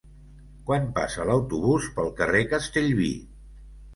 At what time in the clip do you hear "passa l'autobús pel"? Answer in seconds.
0.95-2.09